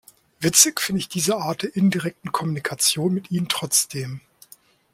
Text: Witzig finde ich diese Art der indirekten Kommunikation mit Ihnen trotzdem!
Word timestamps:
Witzig 0.39 0.81
finde 0.81 1.01
ich 1.01 1.09
diese 1.09 1.37
Art 1.37 1.61
der 1.61 1.75
indirekten 1.75 2.31
Kommunikation 2.31 3.13
mit 3.13 3.29
Ihnen 3.29 3.49
trotzdem! 3.49 4.19